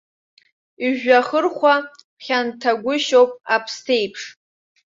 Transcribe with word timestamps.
Ижәҩахырқәа 0.85 1.73
хьанҭагәышьоуп 2.23 3.31
аԥсҭеиԥш. 3.55 4.21